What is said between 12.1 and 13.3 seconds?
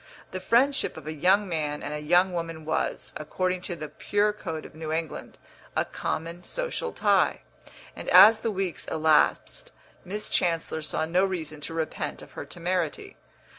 of her temerity.